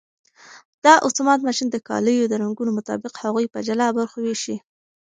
[0.85, 4.55] دا اتومات ماشین د کالیو د رنګونو مطابق هغوی په جلا برخو ویشي.